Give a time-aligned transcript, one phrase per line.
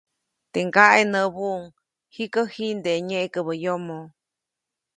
[0.51, 1.61] Teʼ ŋgaʼe näbuʼuŋ
[2.13, 4.03] -jikä jiʼndeʼe nyeʼkäbä yomo-.